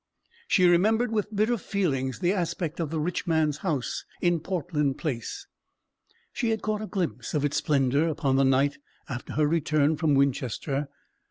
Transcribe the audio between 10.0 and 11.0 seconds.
Winchester.